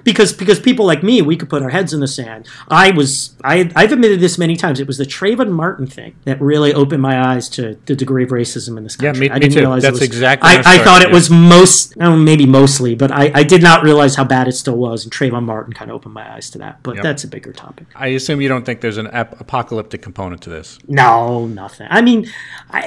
[0.03, 2.47] Because because people like me, we could put our heads in the sand.
[2.67, 4.79] I was I I've admitted this many times.
[4.79, 8.29] It was the Trayvon Martin thing that really opened my eyes to the degree of
[8.31, 9.27] racism in this Yeah, country.
[9.27, 9.59] me- I me didn't too.
[9.61, 11.13] realize That's was, exactly I, I started, thought it yeah.
[11.13, 14.75] was most, oh, maybe mostly, but I, I did not realize how bad it still
[14.77, 15.03] was.
[15.05, 16.81] And Trayvon Martin kind of opened my eyes to that.
[16.83, 17.03] But Yep.
[17.03, 17.87] that's a bigger topic.
[17.95, 20.79] I assume you don't think there's an ap- apocalyptic component to this.
[20.87, 21.87] No, nothing.
[21.89, 22.27] I mean,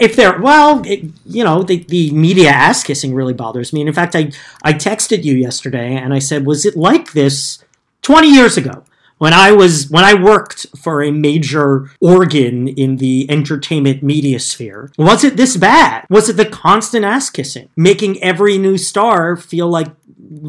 [0.01, 3.81] if there, well, it, you know, the, the media ass kissing really bothers me.
[3.81, 4.31] And in fact, I,
[4.63, 7.65] I texted you yesterday and I said, was it like this
[8.03, 8.85] 20 years ago?
[9.19, 14.93] When I was when I worked for a major organ in the entertainment media sphere,
[14.99, 16.05] was it this bad?
[16.11, 19.89] Was it the constant ass kissing, making every new star feel like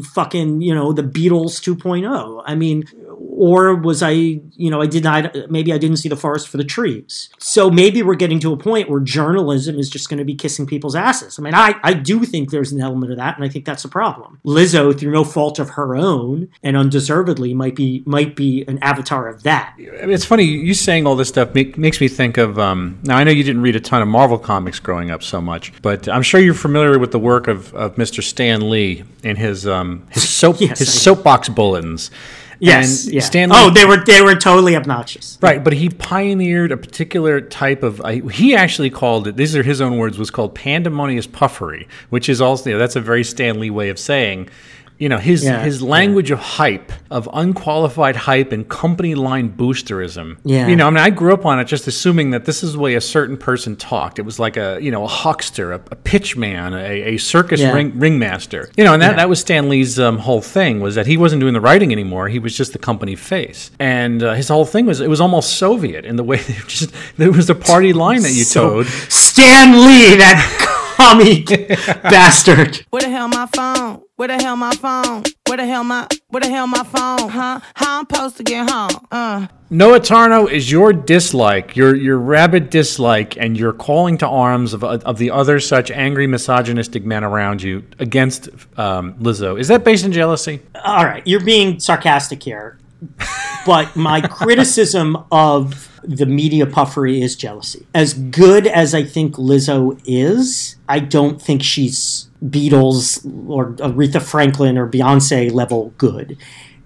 [0.02, 2.42] fucking you know the Beatles 2.0.
[2.44, 2.84] I mean,
[3.18, 6.56] or was I you know I did not maybe I didn't see the forest for
[6.56, 7.30] the trees.
[7.38, 10.66] So maybe we're getting to a point where journalism is just going to be kissing
[10.66, 11.38] people's asses.
[11.38, 13.84] I mean, I I do think there's an element of that, and I think that's
[13.84, 14.40] a problem.
[14.44, 19.28] Lizzo, through no fault of her own and undeservedly, might be might be an avatar
[19.28, 19.74] of that.
[19.78, 22.58] It's funny you saying all this stuff make, makes me think of.
[22.58, 25.40] Um, now I know you didn't read a ton of Marvel comics growing up so
[25.40, 28.22] much, but I'm sure you're familiar with the work of, of Mr.
[28.22, 32.10] Stan Lee in his um, his soap Yes, his I soapbox bulletins.
[32.60, 33.20] Yes, And yeah.
[33.20, 35.38] Stan Lee- oh, they were they were totally obnoxious.
[35.40, 38.00] Right, but he pioneered a particular type of.
[38.00, 39.36] Uh, he actually called it.
[39.36, 40.18] These are his own words.
[40.18, 43.88] Was called pandemonious puffery, which is also you know, that's a very Stan Lee way
[43.88, 44.48] of saying.
[44.98, 50.38] You know his Yeah, his language of hype, of unqualified hype and company line boosterism.
[50.44, 50.66] Yeah.
[50.66, 52.80] You know, I mean, I grew up on it just assuming that this is the
[52.80, 54.18] way a certain person talked.
[54.18, 57.72] It was like a you know a huckster, a, a pitchman, a, a circus Yeah.
[57.74, 58.70] ring, ringmaster.
[58.76, 59.16] You know, and that, Yeah.
[59.18, 62.28] that was Stan Lee's um, whole thing was that he wasn't doing the writing anymore.
[62.28, 65.58] He was just the company face, and uh, his whole thing was it was almost
[65.58, 68.86] Soviet in the way that just there was a party line that you So- towed.
[68.88, 71.42] Stan Lee, that commie
[72.02, 72.84] bastard.
[72.90, 74.02] Where the hell my phone?
[74.16, 75.22] Where the hell my phone?
[75.46, 77.28] Where the hell my where the hell my phone?
[77.28, 77.60] Huh?
[77.74, 79.06] How I'm supposed to get home?
[79.10, 79.46] Uh.
[79.70, 84.82] Noah Tarnow is your dislike, your your rabid dislike, and your calling to arms of,
[84.82, 89.58] of the other such angry, misogynistic men around you against um, Lizzo.
[89.58, 90.60] Is that based in jealousy?
[90.84, 92.78] All right, you're being sarcastic here,
[93.66, 97.86] but my criticism of the media puffery is jealousy.
[97.94, 104.78] As good as I think Lizzo is, I don't think she's Beatles or Aretha Franklin
[104.78, 106.38] or Beyonce level good.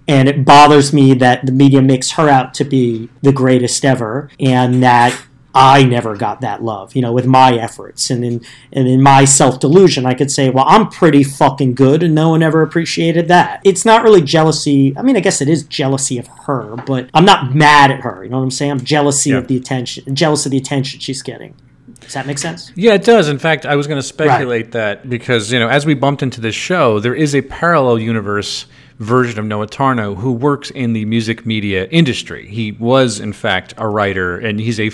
[0.07, 4.29] And it bothers me that the media makes her out to be the greatest ever
[4.39, 5.17] and that
[5.55, 9.25] I never got that love, you know, with my efforts and in and in my
[9.25, 13.27] self delusion, I could say, well, I'm pretty fucking good, and no one ever appreciated
[13.27, 13.61] that.
[13.63, 14.93] It's not really jealousy.
[14.97, 18.23] I mean, I guess it is jealousy of her, but I'm not mad at her.
[18.23, 18.71] You know what I'm saying?
[18.71, 19.37] I'm jealousy Yeah.
[19.37, 21.53] of the attention, jealous of the attention she's getting.
[21.99, 22.71] Does that make sense?
[22.75, 23.29] Yeah, it does.
[23.29, 26.41] In fact, I was going to speculate that because you know, as we bumped into
[26.41, 28.65] this show, there is a parallel universe
[28.99, 32.47] version of Noah Tarnow who works in the music media industry.
[32.47, 34.91] He was, in fact, a writer, and he's a,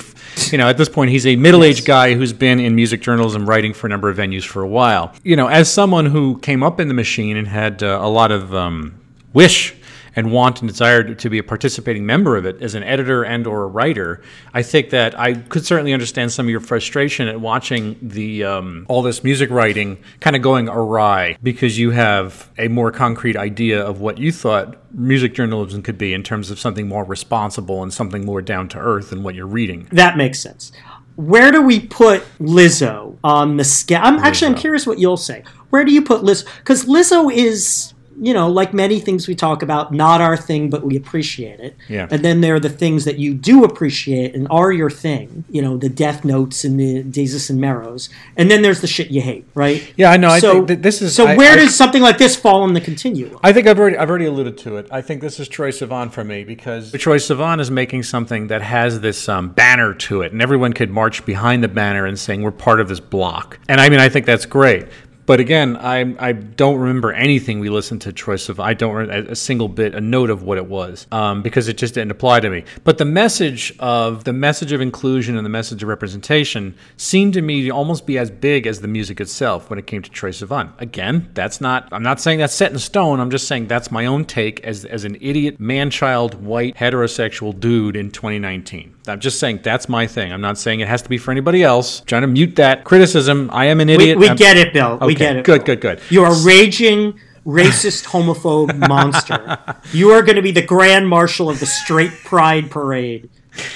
[0.52, 3.74] you know, at this point, he's a middle-aged guy who's been in music journalism, writing
[3.74, 5.14] for a number of venues for a while.
[5.24, 8.32] You know, as someone who came up in the machine and had uh, a lot
[8.32, 9.00] of um,
[9.34, 9.76] wish
[10.16, 13.48] and want and desire to be a participating member of it as an editor and
[13.48, 14.22] or a writer,
[14.54, 18.86] I think that I could certainly understand some of your frustration at watching the um,
[18.90, 23.84] all this music writing kind of going awry because you have a more concrete idea
[23.84, 27.94] of what you thought music journalism could be in terms of something more responsible and
[27.94, 29.88] something more down to earth than what you're reading.
[29.92, 30.72] That makes sense.
[31.16, 34.00] Where do we put Lizzo on the scale?
[34.02, 35.44] I'm actually I'm curious what you'll say.
[35.70, 36.48] Where do you put Lizzo?
[36.60, 40.84] Because Lizzo is, you know, like many things we talk about, not our thing, but
[40.84, 41.76] we appreciate it.
[41.88, 42.08] Yeah.
[42.12, 45.44] And then there are the things that you do appreciate and are your thing.
[45.50, 48.10] You know, the Death Notes and the Desus and Meros.
[48.38, 49.92] And then there's the shit you hate, right?
[49.98, 50.30] Yeah, I know.
[50.30, 51.26] I So think this is so.
[51.28, 53.40] I- where I- does something like this fall in the continuum?
[53.44, 54.88] I think I've already I've already alluded to it.
[54.92, 58.62] I think this is Troye Sivan for me because Troye Sivan is making something that
[58.62, 62.42] has this um, banner to it, and everyone could march behind the banner and saying
[62.42, 63.60] we're part of this block.
[63.70, 64.88] And I mean, I think that's great.
[65.30, 68.64] But again, I I don't remember anything we listened to Troye Sivan.
[68.64, 71.78] I don't remember a single bit, a note of what it was, um, because it
[71.78, 72.64] just didn't apply to me.
[72.84, 77.44] But the message of the message of inclusion and the message of representation seemed to
[77.44, 80.32] me to almost be as big as the music itself when it came to Troye
[80.32, 80.72] Sivan.
[80.80, 81.88] Again, that's not.
[81.92, 83.20] I'm not saying that's set in stone.
[83.20, 87.96] I'm just saying that's my own take as as an idiot, man-child, white, heterosexual dude
[87.96, 88.96] in 2019.
[89.08, 90.34] I'm just saying that's my thing.
[90.34, 92.00] I'm not saying it has to be for anybody else.
[92.00, 93.52] I'm trying to mute that criticism.
[93.54, 94.18] I am an idiot.
[94.18, 94.98] we I'm- get it, Bill.
[95.02, 95.46] We Okay, get it.
[95.46, 96.02] Good, good, good.
[96.10, 99.58] You're a raging, racist, homophobe monster.
[99.92, 103.30] You are going to be the grand marshal of the straight pride parade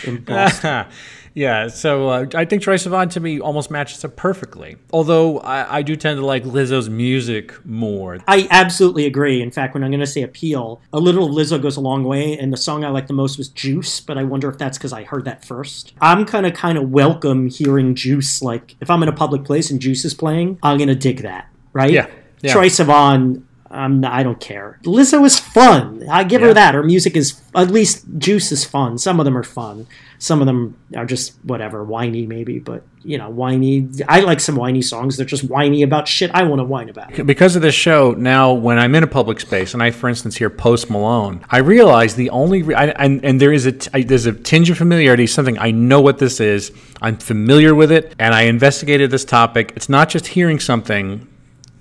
[0.03, 0.85] in Boston.
[1.33, 4.77] yeah, so uh, I think Troye Sivan to me almost matches up perfectly.
[4.91, 8.19] Although I, I do tend to like Lizzo's music more.
[8.27, 9.41] I absolutely agree.
[9.41, 12.37] In fact, when I'm going to say appeal, a little Lizzo goes a long way,
[12.37, 14.93] and the song I like the most was Juice, but I wonder if that's because
[14.93, 15.93] I heard that first.
[16.01, 18.41] I'm kind of kind of welcome hearing Juice.
[18.41, 21.21] Like, if I'm in a public place and Juice is playing, I'm going to dig
[21.23, 21.91] that, right?
[21.91, 22.07] Yeah,
[22.41, 22.53] yeah.
[22.53, 23.43] Troye Sivan,
[23.73, 24.79] I'm I don't care.
[24.83, 26.03] Lizzo is fun.
[26.09, 26.47] I give Yeah.
[26.47, 26.73] her that.
[26.75, 28.97] Her music is, at least Juice is fun.
[28.97, 29.87] Some of them are fun.
[30.19, 33.89] Some of them are just whatever, whiny maybe, but you know, whiny.
[34.07, 35.17] I like some whiny songs.
[35.17, 37.25] They're just whiny about shit I want to whine about.
[37.25, 40.37] Because of this show, now when I'm in a public space and I, for instance,
[40.37, 44.03] hear Post Malone, I realize the only re- I, and, and there is a I,
[44.03, 46.71] there's a tinge of familiarity, something I know what this is.
[47.01, 49.73] I'm familiar with it, and I investigated this topic.
[49.75, 51.27] It's not just hearing something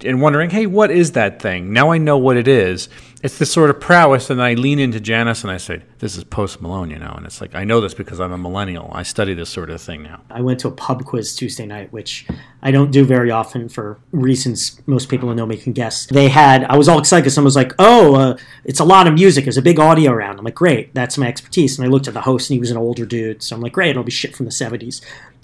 [0.04, 1.72] and wondering, hey, what is that thing?
[1.72, 2.88] Now I know what it is.
[3.22, 6.24] It's this sort of prowess, and I lean into Janice and I say, "This is
[6.24, 8.90] Post Malone," you know, and it's like I know this because I'm a millennial.
[8.92, 10.22] I study this sort of thing now.
[10.28, 12.26] I went to a pub quiz Tuesday night, which
[12.64, 16.06] I don't do very often for reasons most people who know me can guess.
[16.06, 19.08] They had, I was all excited because someone was like, oh, uh, it's a lot
[19.08, 19.44] of music.
[19.44, 20.38] There's a big audio around.
[20.38, 21.76] I'm like, great, that's my expertise.
[21.76, 23.42] And I looked at the host and he was an older dude.
[23.42, 25.00] So I'm like, great, it'll be shit from the 70s.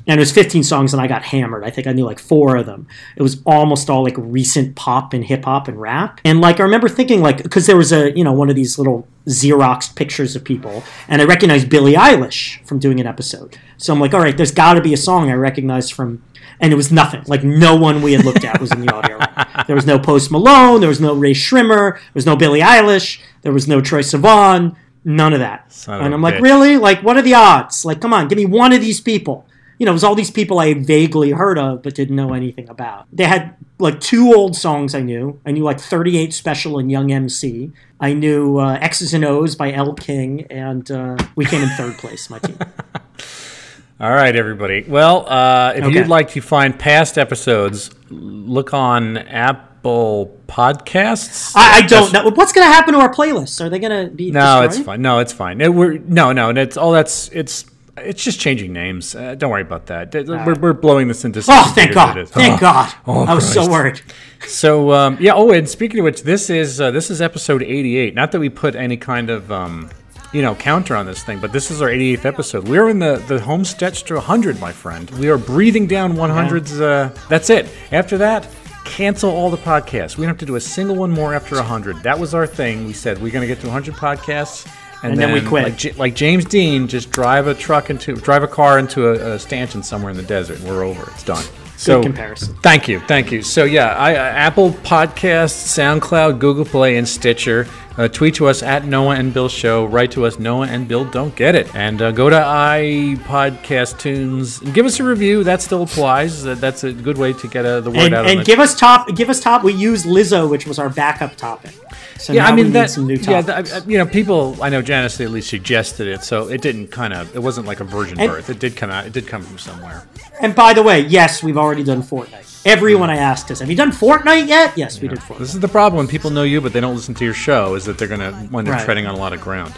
[0.09, 1.65] And it was 15 songs and I got hammered.
[1.65, 2.89] I think I knew like four of them.
[3.15, 6.21] It was almost all like recent pop and hip hop and rap.
[6.25, 8.79] And like I remember thinking like, because there was a, you know, one of these
[8.79, 10.83] little Xeroxed pictures of people.
[11.07, 13.59] And I recognized Billie Eilish from doing an episode.
[13.77, 16.23] So I'm like, all right, there's got to be a song I recognize from,
[16.59, 17.23] and it was nothing.
[17.27, 19.19] Like no one we had looked at was in the audio.
[19.67, 20.81] There was no Post Malone.
[20.81, 21.95] There was no Rae Sremmurd.
[21.95, 23.21] There was no Billie Eilish.
[23.43, 24.77] There was no Troye Sivan.
[25.05, 25.71] None of that.
[25.71, 26.43] Son and I'm like, bitch.
[26.43, 26.77] really?
[26.79, 27.85] Like, what are the odds?
[27.85, 29.47] Like, come on, give me one of these people.
[29.79, 32.33] You know, it was all these people I had vaguely heard of but didn't know
[32.35, 33.07] anything about.
[33.13, 35.41] They had like two old songs I knew.
[35.47, 37.71] I knew like 38 Special and Young MC.
[38.01, 41.97] I knew uh, X's and O's by Elle King, and uh, we came in third
[41.99, 42.59] place, my team.
[44.01, 44.85] All right, everybody.
[44.87, 45.99] Well, uh, if Okay.
[45.99, 51.53] you'd like to find past episodes, look on Apple Podcasts.
[51.57, 52.31] I, I don't know.
[52.31, 53.61] What's going to happen to our playlists?
[53.61, 54.65] Are they going to be No, destroyed?
[54.79, 55.03] it's fine.
[55.03, 55.61] No, it's fine.
[55.61, 56.49] It, we're no, no.
[56.51, 57.65] and It's all that's it's.
[58.05, 59.15] It's just changing names.
[59.15, 60.13] Uh, don't worry about that.
[60.13, 61.41] Th- We're, we're blowing this into.
[61.49, 62.29] Oh, thank God!
[62.29, 62.61] Thank Oh.
[62.61, 62.95] God!
[63.07, 64.01] Oh, I was so worried.
[64.47, 65.33] So um, yeah.
[65.35, 68.15] Oh, and speaking of which, this is uh, this is episode eighty-eight.
[68.15, 69.91] Not that we put any kind of um,
[70.33, 72.69] you know counter on this thing, but this is our eighty-eighth episode.
[72.69, 75.11] We're in the the home stretch to hundred, my friend.
[75.19, 76.81] We are breathing down one hundreds.
[76.81, 77.69] Uh, that's it.
[77.93, 78.49] After that.
[78.85, 80.17] Cancel all the podcasts.
[80.17, 82.03] We don't have to do a single one more after 100.
[82.05, 82.87] That was our thing.
[82.87, 84.67] We said we're going to get to 100 podcasts,
[85.03, 85.65] and, And then we quit.
[85.65, 89.35] Like, J- like James Dean, just drive a truck into, drive a car into a,
[89.35, 91.11] a stanchion somewhere in the desert, and we're over.
[91.13, 91.45] It's done.
[91.77, 92.57] So, Good comparison.
[92.61, 93.41] Thank you, thank you.
[93.43, 97.69] So yeah, I, uh, Apple Podcasts, SoundCloud, Google Play, and Stitcher.
[97.97, 99.85] Uh, tweet to us at Noah and Bill Show.
[99.87, 104.61] Write to us Noah and Bill Don't Get It, and uh, go to iPodcast Tunes
[104.61, 105.45] and give us a review.
[105.45, 106.43] That still applies.
[106.45, 108.27] That that's a good way to get uh, the word And, out.
[108.27, 109.15] and give us top.
[109.15, 109.63] Give us top.
[109.65, 111.75] We use Lizzo, which was our backup topic.
[112.19, 112.91] So yeah, I mean that.
[112.91, 114.57] some new yeah, that, you know, people.
[114.63, 117.35] I know Janice at least suggested it, so it didn't kind of.
[117.35, 118.51] It wasn't like a virgin And- birth.
[118.51, 119.07] It did come out.
[119.07, 120.07] It did come from somewhere.
[120.41, 122.63] And by the way, yes, we've already done Fortnite.
[122.67, 124.77] Everyone I asked us, have you done Fortnite yet?
[124.77, 125.39] Yes, we did Fortnite.
[125.39, 127.75] This is the problem when people know you but they don't listen to your show
[127.77, 128.85] is that they're going to wind up Right.
[128.85, 129.73] treading on a lot of ground.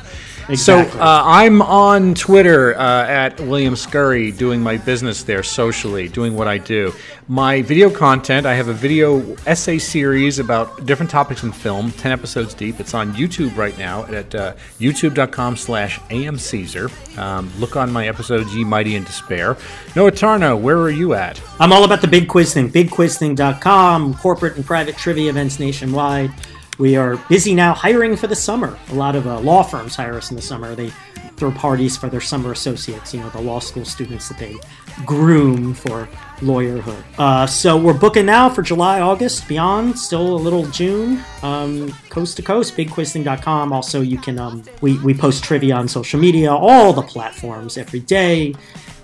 [0.51, 0.99] Exactly.
[0.99, 6.35] So uh, I'm on Twitter uh, at William Scurry, doing my business there socially, doing
[6.35, 6.93] what I do.
[7.29, 12.11] My video content, I have a video essay series about different topics in film, 10
[12.11, 12.81] episodes deep.
[12.81, 16.91] It's on YouTube right now at uh, youtube.com slash amcaesar.
[17.17, 19.57] Um, look on my episodes, Ye Mighty in Despair.
[19.95, 21.41] Noah Tarnow, where are you at?
[21.61, 22.71] I'm all about the big quiz thing.
[22.71, 26.33] BigQuizThing.com, corporate and private trivia events nationwide.
[26.81, 28.79] We are busy now hiring for the summer.
[28.89, 30.75] A lot of uh, law firms hire us in the summer.
[30.75, 30.89] They
[31.37, 34.57] throw parties for their summer associates, you know, the law school students that they
[35.05, 37.03] groom for lawyerhood.
[37.19, 42.37] Uh, so we're booking now for July, August, beyond, still a little June, um, coast
[42.39, 43.75] to coast, bigquizthing.com.
[43.75, 48.01] Also, you can, um, we, we post trivia on social media, all the platforms every
[48.01, 48.55] day.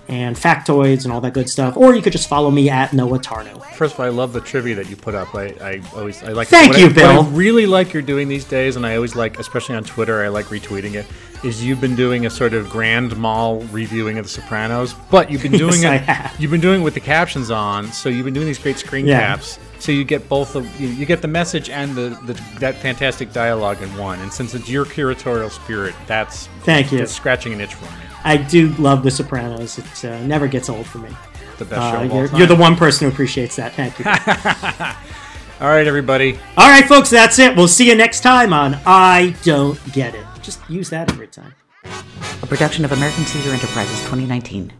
[0.09, 1.75] And factoids and all that good stuff.
[1.75, 3.61] Or you could just follow me at Noah Tarnow.
[3.73, 5.35] First of all, I love the trivia that you put up.
[5.35, 6.47] I, I always I like.
[6.47, 7.23] Thank what you, I, Bill.
[7.23, 10.23] What I really like you're doing these days, and I always like, especially on Twitter,
[10.23, 11.05] I like retweeting it.
[11.43, 15.43] Is you've been doing a sort of grand mal reviewing of The Sopranos, but you've
[15.43, 16.39] been doing Yes, it.
[16.41, 19.05] You've been doing it with the captions on, so you've been doing these great screen
[19.05, 19.19] Yeah.
[19.19, 19.59] caps.
[19.79, 23.81] So you get both you, you get the message and the, the that fantastic dialogue
[23.83, 24.19] in one.
[24.21, 26.99] And since it's your curatorial spirit, that's Thank you.
[26.99, 28.06] It's scratching an itch for me.
[28.27, 29.77] I do love The Sopranos.
[29.79, 31.09] It uh, never gets old for me.
[31.57, 32.37] The best show Uh, of all you're, time.
[32.37, 33.73] you're the one person who appreciates that.
[33.73, 34.05] Thank you.
[35.65, 36.37] all right, everybody.
[36.57, 37.55] All right, folks, that's it.
[37.55, 40.25] We'll see you next time on I Don't Get It.
[40.41, 41.53] Just use that every time.
[42.43, 44.71] A production of American Caesar Enterprises 2019.